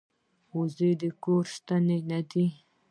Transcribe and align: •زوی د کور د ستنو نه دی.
•زوی 0.75 0.91
د 1.01 1.03
کور 1.23 1.43
د 1.49 1.53
ستنو 1.55 1.97
نه 2.09 2.19
دی. 2.29 2.45